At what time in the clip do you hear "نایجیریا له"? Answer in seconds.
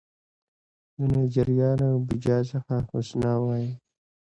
1.11-1.87